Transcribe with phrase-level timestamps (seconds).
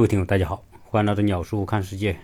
[0.00, 2.16] 各位听友，大家好，欢迎来到鸟叔看世界。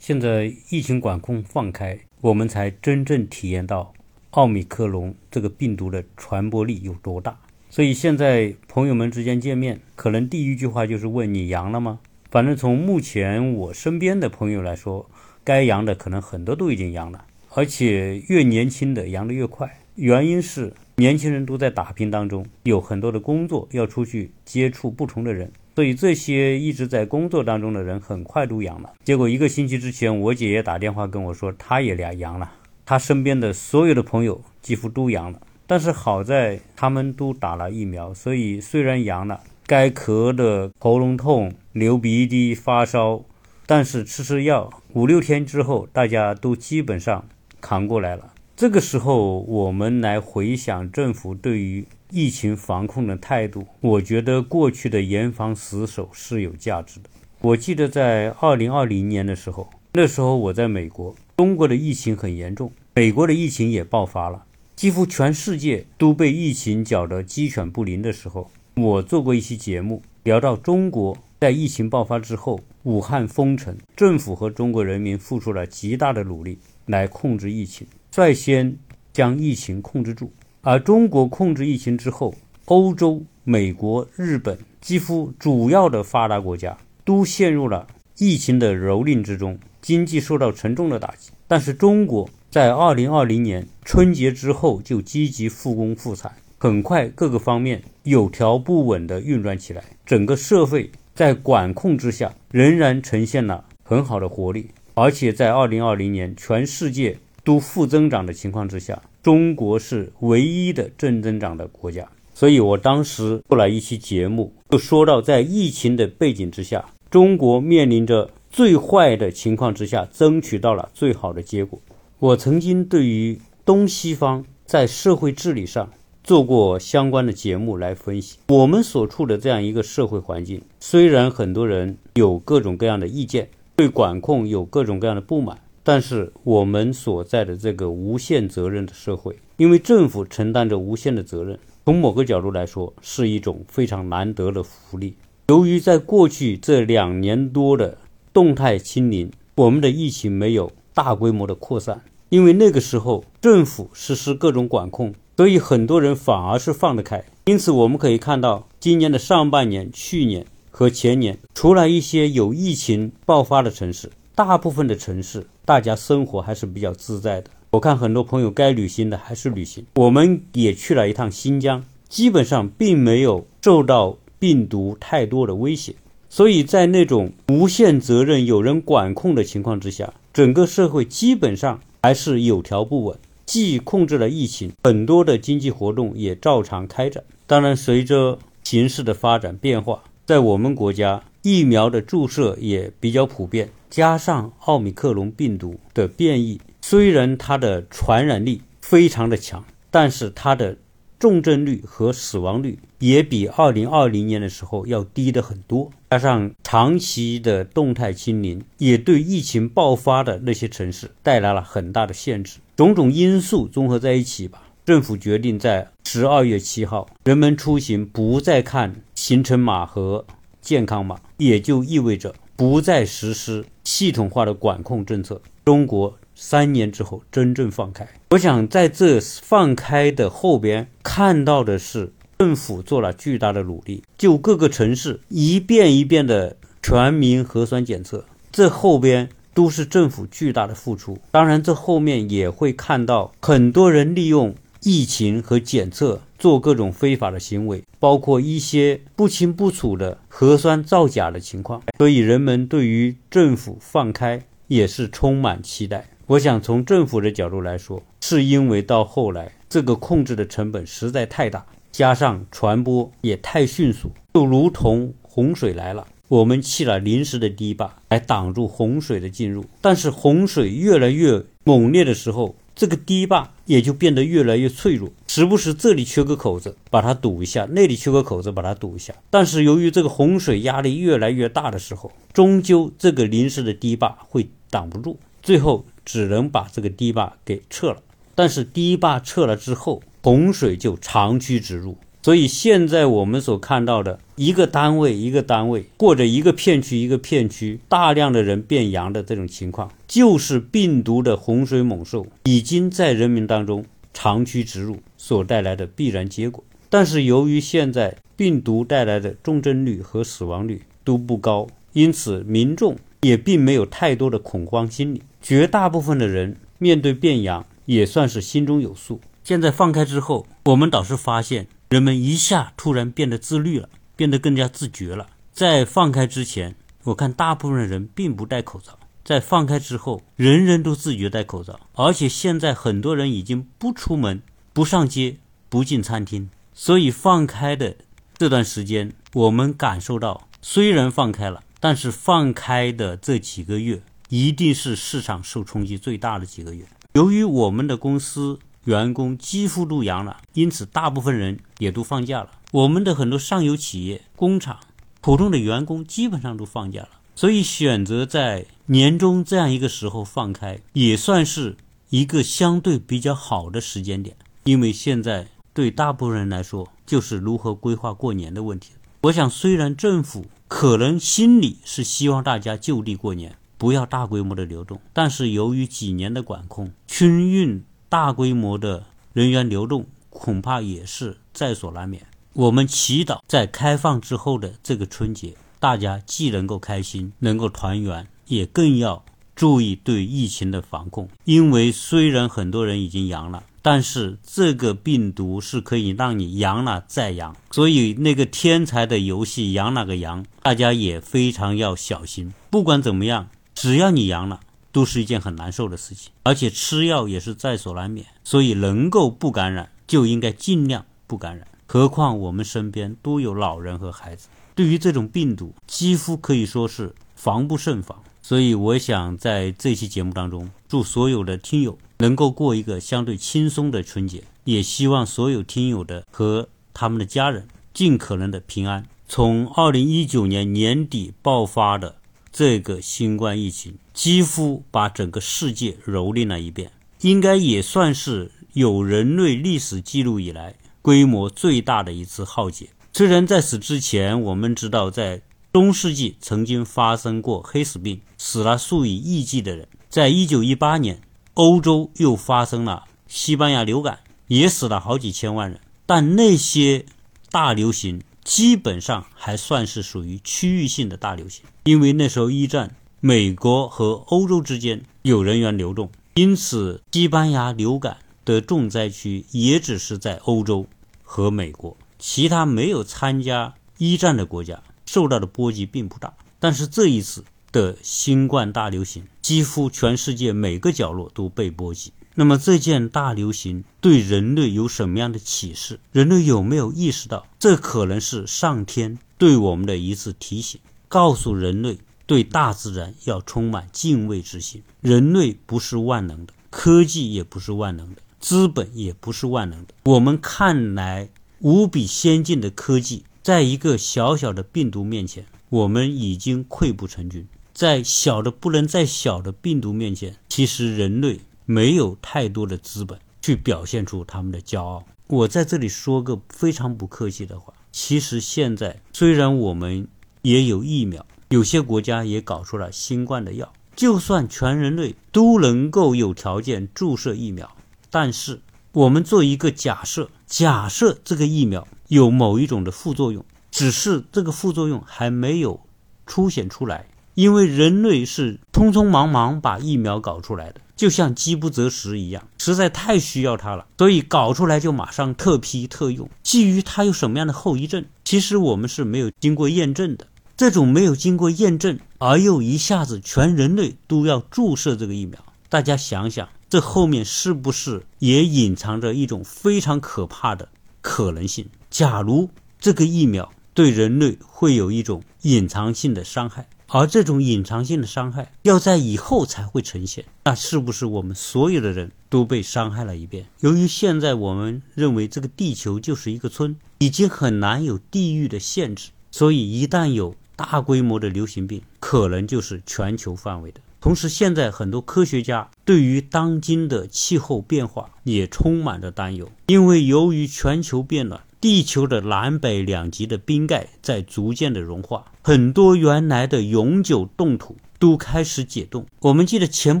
[0.00, 3.94] 现在疫情管控放开，我们才真正体验到
[4.30, 7.38] 奥密克戎这个病毒的传播力有多大。
[7.70, 12.00] 所以现在朋友们之间见面，可能第一句话就是问你阳了吗？
[12.28, 15.08] 反正从目前我身边的朋友来说，
[15.44, 19.78] 该阳的可能很多都已经阳了，而且越年轻的阳的越快。
[19.94, 25.52] 原因是年轻人都在打拼当中，有很多的工作要出去接触不同的人。
[25.78, 28.94] 所以这些一直在工作当中的人很快都阳了。
[29.04, 32.50] 结果一个星期之前，我姐姐打电话跟我说，她也俩阳了。
[32.84, 35.40] 她身边的所有的朋友几乎都阳了。
[35.68, 43.22] 但是好在他们都打了疫苗，所以虽然阳了，该咳的喉咙痛、流鼻涕、发烧，
[43.64, 47.24] 但是吃吃药，五六天之后，大家都基本上
[47.60, 48.32] 扛过来了。
[48.58, 51.86] 这个时候，我们来回想政府对于。
[52.10, 57.08] 疫情防控的态度，我觉得过去的严防死守是有价值的。
[57.42, 77.86] 我记得在二零二零年的时候，那时候我在美国，中国的疫情很严重，美国的疫情也爆发了，几乎全世界都被疫情搅得鸡犬不宁的时候，我做过一期节目，聊到中国在疫情爆发之后，武汉封城，政府和中国人民付出了极大的努力来控制疫情，
[78.18, 78.76] 率先
[79.12, 80.32] 将疫情控制住。
[80.62, 87.86] 而中国控制疫情之后，欧洲、美国、日本几乎主要的发达国家都陷入了
[88.18, 91.30] 疫情的蹂躏之中，经济受到沉重的打击。
[91.46, 104.68] 但是中国在2020年春节之后就积极复工复产，很快各个方面有条不紊地运转起来，整个社会在管控之下仍然呈现了很好的活力。
[104.94, 107.16] 而且在2020年全世界
[107.48, 109.00] 都负增长的情况之下。
[109.22, 121.80] 中国是唯一的正增长的国家，所以我当时做了一期节目，就说到在疫情的背景之下，中国面临着最坏的情况之下，争取到了最好的结果。
[122.18, 125.90] 我曾经对于东西方在社会治理上
[126.22, 135.58] 做过相关的节目来分析，我们所处的这样一个社会环境，虽然很多人有各种各样的意见，对管控有各种各样的不满。
[135.90, 145.16] 但是我们所在的这个无限责任的社会，因为政府承担着无限的责任，从某个角度来说是一种非常难得的福利。
[145.46, 147.96] 由于在过去这两年多的
[148.34, 157.24] 动态清零，我们的疫情没有大规模的扩散，因为那个时候政府实施各种管控，所以很多人反而是放得开。
[157.46, 164.10] 因此我们可以看到，今年的上半年、去年和前年，除了一些有疫情爆发的城市。
[164.34, 167.50] 大部分的城市，大家生活还是比较自在的。
[167.72, 169.84] 我看很多朋友该旅行的还是旅行。
[169.96, 175.94] 我们也去了一趟新疆，基本上并没有受到病毒太多的威胁。
[176.30, 187.22] 所以在那种无限责任、有人管控的情况之下，整个社会基本上还是有条不紊，既控制了疫情，很多的经济活动也照常开展。
[187.46, 193.68] 当然，随着形势的发展变化，在我们国家疫苗的注射也比较普遍。
[193.90, 200.76] 加上奥密克戎病毒的变异，虽然它的传染力非常的强，但是它的
[201.18, 205.90] 重症率和死亡率也比2020年的时候要低的很多。
[206.10, 212.58] 加上长期的动态清零，也对疫情爆发的那些城市带来了很大的限制。
[212.76, 220.24] 种种因素综合在一起吧，政府决定在12月7号，人们出行不再看行程码和
[220.60, 223.64] 健康码，也就意味着不再实施。
[223.84, 228.06] 系统化的管控政策，中国三年之后真正放开。
[228.30, 241.16] 我想在这放开的后边看到的是政府做了巨大的努力，就各个城市一遍一遍的全民核酸检测，这后边都是政府巨大的付出。
[241.30, 244.54] 当然，这后面也会看到很多人利用。
[244.82, 256.08] 疫情和检测做各种非法的行为，包括一些不清不楚的核酸造假的情况，所以人们对于政府放开也是充满期待。
[256.26, 272.54] 我想从政府的角度来说，是因为到后来这个控制的成本实在太大，加上传播也太迅速，就如同洪水来了，我们砌了临时的堤坝来挡住洪水的进入，但是洪水越来越猛烈的时候。
[272.78, 279.12] 这个堤坝也就变得越来越脆弱，时不时这里缺个口子，把它堵一下；那里缺个口子，把它堵一下。
[279.30, 288.00] 但是由于这个洪水压力越来越大的时候，终究这个临时的堤坝会挡不住，最后只能把这个堤坝给撤了。
[288.36, 306.62] 但是堤坝撤了之后，洪水就长驱直入，所以现在我们所看到的一个单位一个单位，或者一个片区一个片区，大量的人变阳的这种情况，就是病毒的洪水猛兽已经在人民当中长驱直入所带来的必然结果。
[306.90, 319.20] 但是由于现在病毒带来的重症率和死亡率都不高，因此民众也并没有太多的恐慌心理，绝大部分的人面对变阳也算是心中有数。
[319.48, 321.68] 现在放开之后，我们倒是发现。
[321.88, 325.26] 人们一下突然变得自律了，变得更加自觉了。
[325.54, 331.80] 在放开之前，我看大部分人并不戴口罩；在放开之后，人人都自觉戴口罩。
[331.94, 334.42] 而且现在很多人已经不出门、
[334.74, 335.38] 不上街、
[335.70, 336.50] 不进餐厅。
[336.74, 337.96] 所以放开的
[338.36, 346.84] 这段时间，我们感受到，虽然放开了，但是放开的这几个月，一定是市场受冲击最大的几个月。
[347.14, 348.58] 由于我们的公司。
[348.88, 352.48] 员工几乎都阳了，因此大部分人也都放假了。
[352.72, 354.80] 我们的很多上游企业、工厂、
[355.20, 361.76] 普通的员工基本上都放假了，所以选择在年终这样一个时候放开，也算是
[362.08, 364.34] 一个相对比较好的时间点。
[364.64, 368.92] 因为现在对大部分人来说，就是如何规划过年的问题。
[369.20, 377.84] 我想，虽然政府可能心里是希望大家就地过年，不要大规模的流动，但是由于几年的管控，春运。
[378.08, 382.26] 大规模的人员流动恐怕也是在所难免。
[382.54, 389.24] 我们祈祷在开放之后的这个春节，大家既能够开心，能够团圆，也更要
[389.54, 391.28] 注意对疫情的防控。
[391.44, 402.52] 因为虽然很多人已经阳了，但是这个病毒是可以让你阳了再阳，所以那个天才的游戏阳哪个阳，大家也非常要小心。
[402.70, 404.60] 不管怎么样，只要你阳了。
[404.90, 411.66] 都是一件很难受的事情，而且吃药也是在所难免，所以能够不感染就应该尽量不感染。
[411.86, 418.22] 何况我们身边都有老人和孩子，对于这种病毒几乎可以说是防不胜防。
[418.42, 429.06] 所以我想在这期节目当中，祝所有的听友能够过一个相对轻松的春节，也希望所有听友的和他们的家人尽可能的平安。
[429.28, 432.16] 从二零一九年年底爆发的。
[432.58, 436.90] 这个新冠疫情几乎把整个世界蹂躏了一遍，
[437.20, 442.88] 应该也算是有人类历史记录以来规模最大的一次浩劫。
[443.12, 445.40] 虽然在此之前，我们知道在
[445.72, 451.20] 中世纪曾经发生过黑死病，死了数以亿计的人；在一九一八年，
[451.54, 454.18] 欧洲又发生了西班牙流感，
[454.48, 455.80] 也死了好几千万人。
[456.04, 457.06] 但那些
[457.52, 458.20] 大流行。
[458.48, 468.16] 基本上还算是属于区域性的大流行，因为那时候一战，美国和欧洲之间有人员流动，因此西班牙流感
[468.46, 470.86] 的重灾区也只是在欧洲
[471.22, 476.32] 和美国，其他没有参加一战的国家受到的波及并不大。
[476.58, 482.14] 但是这一次的新冠大流行，几乎全世界每个角落都被波及。
[482.38, 485.98] 那么这件大流行对人类有什么样的启示？
[486.12, 494.84] 人类有没有意识到，这可能是上天对我们的一次提醒，告诉人类对大自然要充满敬畏之心。
[495.00, 499.94] 人类不是万能的，科技也不是万能的，资本也不是万能的。
[500.04, 507.48] 我们看来无比先进的科技，在一个小小的病毒面前，我们已经溃不成军。
[507.74, 511.40] 在小的不能再小的病毒面前，其实人类。
[511.70, 515.04] 没有太多的资本去表现出他们的骄傲。
[515.26, 520.08] 我在这里说个非常不客气的话，其实现在虽然我们
[520.40, 527.70] 也有疫苗，有些国家也搞出了新冠的药，就算全人类都能够有条件注射疫苗，
[528.08, 535.78] 但是我们做一个假设，假设这个疫苗有某一种的副作用，只是这个副作用还没有
[536.24, 540.80] 凸显出来，因为人类是匆匆忙忙把疫苗搞出来的。
[540.98, 546.28] 就像饥不择食一样，实在太需要它了，所以搞出来就马上特批特用。
[546.42, 550.26] 基于它有什么样的后遗症，其实我们是没有经过验证的。
[550.56, 555.38] 这种没有经过验证而又一下子全人类都要注射这个疫苗，
[555.68, 560.68] 大家想想，这后面是不是也隐藏着一种非常可怕的
[561.00, 561.68] 可能性？
[561.90, 562.50] 假如
[562.80, 566.68] 这个疫苗对人类会有一种隐藏性的伤害。
[566.90, 573.46] 而这种隐藏性的伤害要在以后才会呈现，那是不是我们所有的人都被伤害了一遍？
[573.60, 583.80] 由于现在我们认为这个地球就是一个村，已经很难有地域的限制，所以一旦有大规模的流行病，可能就是全球范围的。
[584.00, 599.04] 同时，现在很多科学家对于当今的气候变化也充满着担忧，因为由于全球变暖，地球的南北两极的冰盖在逐渐的融化，很多原来的永久冻土都开始解冻。
[599.20, 600.00] 我们记得前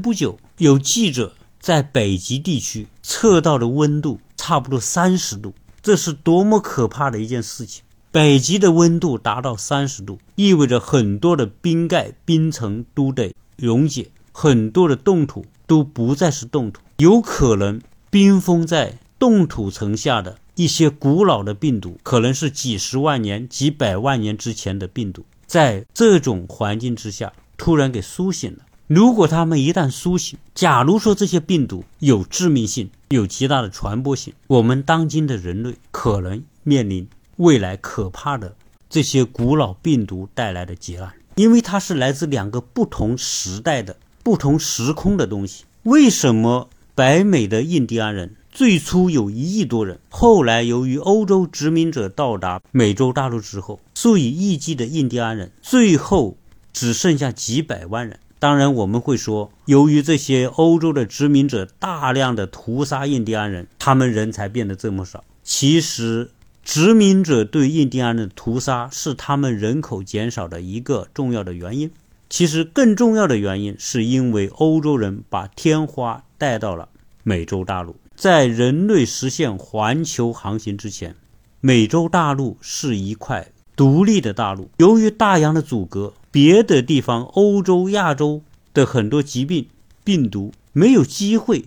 [0.00, 7.82] 不久有记者在北极地区测到的温度差不多三十度，这是多么可怕的一件事情！
[8.12, 20.38] 北极的温度达到三十度，意味着很多的冰盖、冰层都得溶解，很多的冻土都不再是冻土，有可能冰封在冻土层下的。
[20.58, 28.58] 一些古老的病毒，可能是几十万年、几百万年之前的病毒，在这种环境之下突然给苏醒了。
[28.88, 38.56] 如果他们一旦苏醒，假如说这些病毒有致命性、有极大的传播性，我们当今的人类可能面临未来可怕的
[38.90, 45.62] 这些古老病毒带来的劫难，因为它是来自两个不同时代的、不同时空的东西。
[45.84, 48.34] 为什么北美的印第安人？
[48.58, 56.36] 最初有一亿多人，后来由于欧洲殖民者到达美洲大陆之后，数以亿计的印第安人，最后
[56.72, 58.18] 只剩下几百万人。
[58.40, 65.22] 当然，我们会说，由于这些欧洲的殖民者大量的屠杀印第安人，他们人才变得这么少。
[65.44, 66.32] 其实，
[66.64, 71.88] 殖民者对印第安人的屠杀是他们人口减少的一个重要的原因。
[72.28, 76.88] 其实，更重要的原因是因为欧洲人把天花带到了
[77.22, 77.94] 美洲大陆。
[78.18, 81.14] 在人类实现环球航行之前，
[81.60, 84.68] 美洲大陆是一块独立的大陆。
[84.78, 88.42] 由于大洋的阻隔，别的地方，欧洲、亚洲
[88.74, 89.68] 的很多疾病、
[90.02, 91.66] 病毒没有机会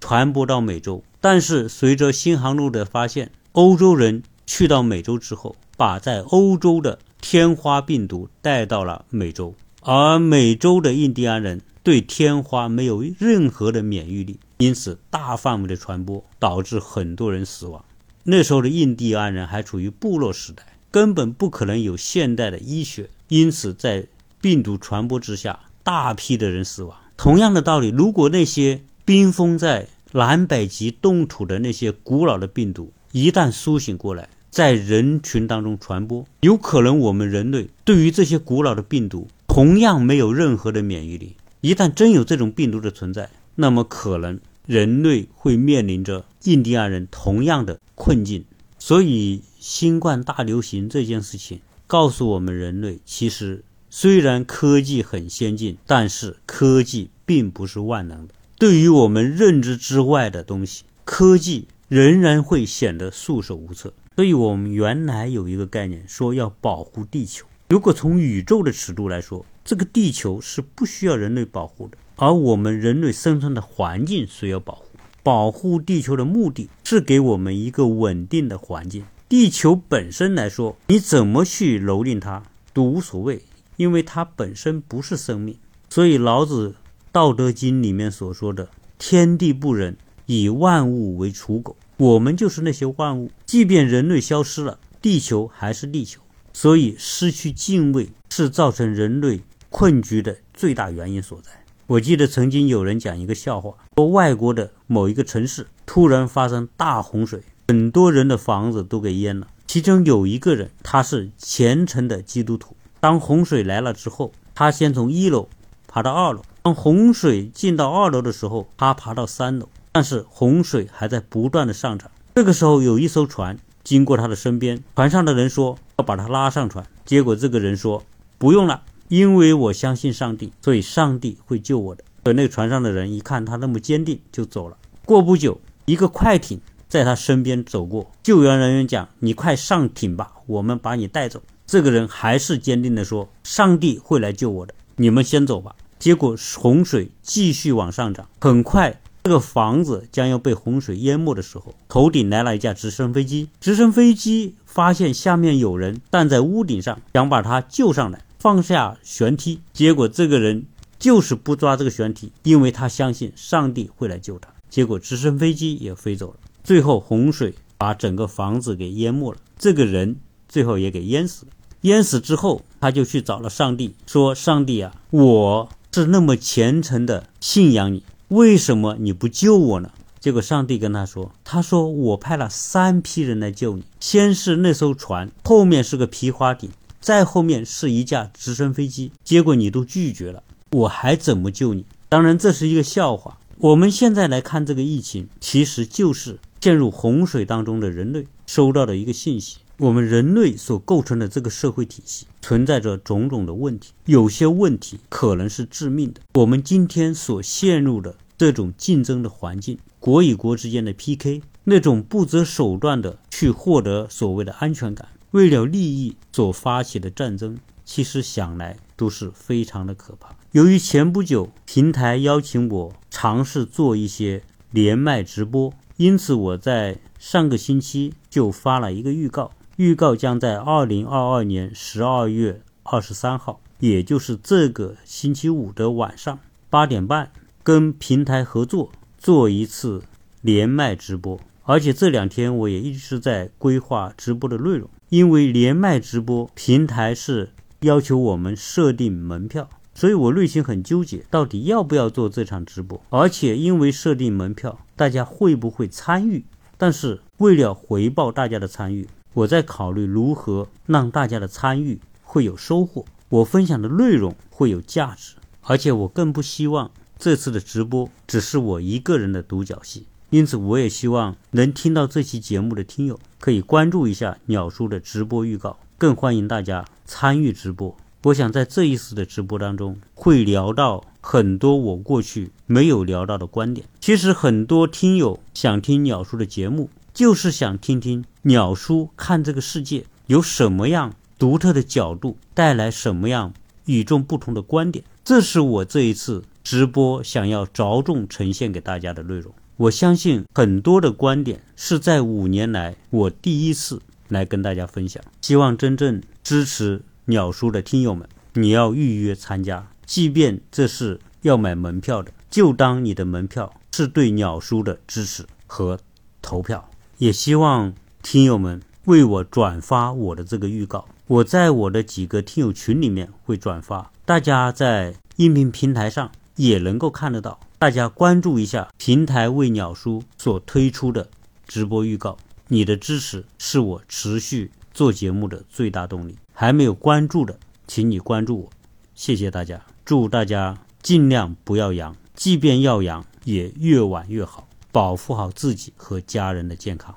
[0.00, 1.04] 传播到美洲。
[1.20, 14.40] 但是，随着新航路的发现，欧洲人去到美洲之后，把在欧洲的天花病毒带到了美洲，而美洲的印第安人对天花没有任何的免疫力。
[14.62, 17.84] 因此，大范围的传播导致很多人死亡。
[18.22, 23.10] 那时候的印第安人还处于部落时代，根本不可能有现代的医学。
[23.26, 24.06] 因此，在
[24.40, 26.96] 病毒传播之下，大批的人死亡。
[27.16, 41.34] 同样的道理，如果那些冰封在南北极冻土的那些古老的病毒一旦苏醒过来，在人群当中传播，有可能我们人类对于这些古老的病毒同样没有任何的免疫力。
[41.62, 44.38] 一旦真有这种病毒的存在，那么可能。
[44.66, 48.44] 人类会面临着印第安人同样的困境，
[48.78, 58.34] 所以新冠大流行这件事情告诉我们：人类其实虽然科技很先进，但是科技并不是万能的。
[58.58, 63.92] 对于我们认知之外的东西，科技仍然会显得束手无策。
[64.14, 67.46] 所以，我们原来有一个概念，说要保护地球。
[67.68, 71.98] 如果从宇宙的尺度来说，这个地球是不需要人类保护的。
[72.16, 74.86] 而我们人类生存的环境需要保护，
[75.22, 79.04] 保护地球的目的是给我们一个稳定的环境。
[79.28, 82.42] 地球本身来说，你怎么去蹂躏它
[82.74, 83.42] 都无所谓，
[83.76, 85.56] 因为它本身不是生命。
[85.88, 86.68] 所以老子
[87.10, 93.30] 《道德经》里面所说的“天地不仁，以万物为刍狗”，我们就是那些万物。
[93.46, 96.20] 即便人类消失了，地球还是地球。
[96.52, 99.40] 所以失去敬畏是造成人类
[99.72, 101.50] 困局的最大原因所在。
[101.86, 109.48] 我记得曾经有人讲一个笑话，说外国的某一个城市突然发生大洪水，很多人的房子都给淹了。
[109.66, 112.76] 其中有一个人，他是虔诚的基督徒。
[113.00, 115.48] 当洪水来了之后，他先从一楼
[115.88, 116.42] 爬到二楼。
[116.62, 122.10] 当洪水进到二楼的时候，他爬到三楼，但是洪水还在不断的上涨。
[122.34, 128.04] 这个时候，有一艘船经过他的身边，船上的人说要把他拉上船，结果这个人说
[128.38, 128.82] 不用了。
[129.12, 132.02] 因为我相信上帝，所以上帝会救我的。
[132.24, 134.78] 而那船上的人一看他那么坚定，就走了。
[135.04, 153.50] 过不久，一个快艇在他身边走过，救援人员讲：“你快上艇吧，我们把你带走。”这个人还是坚定地说：“上帝会来救我的，你们先走吧。”结果洪水继续往上涨，很快这个房子将要被洪水淹没的时候，头顶来了一架直升飞机。
[153.60, 158.24] 直升飞机发现下面有人站在屋顶上，想把他救上来。
[158.42, 160.66] 放下悬梯，结果这个人
[160.98, 164.48] 就是不抓这个悬梯，因为他相信上帝会来救他。
[164.68, 166.34] 结果直升飞机也飞走了，
[166.64, 170.16] 最后洪水把整个房子给淹没了，这个人
[170.48, 171.52] 最后也给淹死了。
[171.82, 186.70] 淹死之后，他就去找了上帝，说：“上帝啊，我是那么虔诚的信仰你，为什么你不救我呢？”结果上帝跟他说：“他说我派了三批人来救你，先是那艘船，后面是个皮划艇。”
[187.02, 191.84] 再后面是一架直升飞机，结果你都拒绝了，我还怎么救你？
[192.08, 193.40] 当然这是一个笑话。
[193.58, 206.20] 我们现在来看这个疫情，其实就是陷入洪水当中的人类收到的一个信息：我们人类所构成的这个社会体系存在着种种的问题，有些问题可能是致命的。
[206.34, 220.34] 我们今天所陷入的这种竞争的环境，国与国之间的 PK，那种不择手段的去获得所谓的安全感，为了利益所发起的战争，其实想来都是非常的可怕。
[220.52, 225.72] 由于前不久平台邀请我尝试做一些连麦直播。
[225.98, 237.30] 因此，我在上个星期就发了一个预告，预告将在二零二二年十二月二十三号，也就是这个星期五的晚上八点半，
[237.62, 240.02] 跟平台合作做一次
[240.40, 241.38] 连麦直播。
[241.64, 247.50] 而且这两天我也一直在规划直播的内容，因为连麦直播平台是
[247.80, 249.68] 要求我们设定门票。
[249.94, 253.00] 所以我内心很纠结，到底要不要做这场直播？
[253.10, 256.44] 而且因为设定门票，大家会不会参与？
[256.78, 265.36] 但是为了回报大家的参与，我在考虑如何让大家的参与会有收获，我分享的内容会有价值。
[265.60, 270.06] 而且我更不希望这次的直播只是我一个人的独角戏。
[270.32, 277.94] 因此，我也希望能听到这期节目的听友可以关注一下鸟叔的直播预告，更欢迎大家参与直播。
[278.22, 283.86] 我想在这一次的直播当中，会聊到很多我过去没有聊到的观点。
[284.00, 293.52] 其实很多听友想听鸟叔的节目，就是想听听鸟叔看这个世界有什么样独特的角度，带来什么样
[293.84, 295.04] 与众不同的观点。
[295.22, 299.52] 这是我这一次直播想要着重呈现给大家的内容。
[299.76, 305.22] 我相信很多的观点是在五年来我第一次来跟大家分享。
[305.40, 307.02] 希望真正支持。
[307.26, 316.00] 鸟叔的听友们，你要预约参加，即便这是要买门票的，就当你的门票是对鸟叔的支持和
[316.42, 316.90] 投票。
[317.18, 327.60] 也希望听友们为我转发我的这个预告，我在我的几个听友群里面会转发，大家在音频平台上也能够看得到。
[327.82, 331.28] 大家关注一下平台为鸟叔所推出的
[331.66, 332.36] 直播预告，
[332.68, 336.38] 你的支持是我持续做节目的最大动力。
[336.52, 338.70] 还没有关注的，请你关注我，
[339.16, 347.12] 谢谢大家，祝大家尽量不要阳，即便要阳，也越晚越好，保护好自己和家人的健康。